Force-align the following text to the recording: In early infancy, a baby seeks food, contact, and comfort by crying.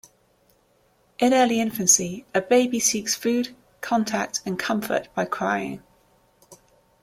In 1.19 1.31
early 1.31 1.59
infancy, 1.61 2.25
a 2.33 2.41
baby 2.41 2.79
seeks 2.79 3.13
food, 3.13 3.55
contact, 3.81 4.41
and 4.47 4.57
comfort 4.57 5.09
by 5.13 5.25
crying. 5.25 5.83